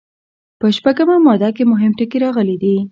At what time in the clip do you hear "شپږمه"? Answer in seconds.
0.77-1.15